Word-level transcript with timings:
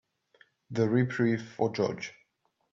The 0.71 0.89
reprieve 0.89 1.43
for 1.47 1.71
George. 1.71 2.11